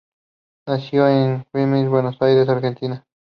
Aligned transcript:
Nació 0.67 1.07
en 1.07 1.45
Quilmes, 1.53 1.87
Buenos 1.87 2.19
Aires, 2.23 2.49
Argentina. 2.49 3.05